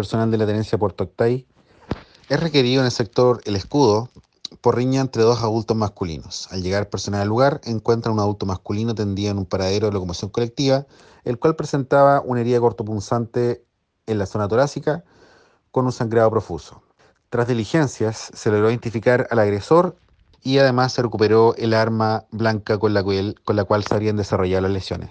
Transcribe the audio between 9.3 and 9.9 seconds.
en un paradero